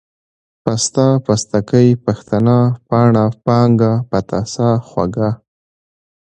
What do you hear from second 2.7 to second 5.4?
پاڼه، پانگه، پتاسه، خوږه،